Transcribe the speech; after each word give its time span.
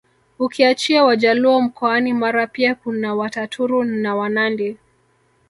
Ukiachia 0.39 1.03
Wajaluo 1.03 1.61
mkoani 1.61 2.13
Mara 2.13 2.47
pia 2.47 2.75
kuna 2.75 3.15
Wataturu 3.15 3.83
na 3.83 4.15
Wanandi 4.15 4.77